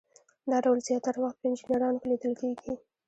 دا 0.49 0.57
ډول 0.65 0.79
زیاتره 0.87 1.17
وخت 1.21 1.37
په 1.39 1.45
انجینرانو 1.49 1.99
کې 2.01 2.07
لیدل 2.11 2.33
کیږي. 2.41 2.73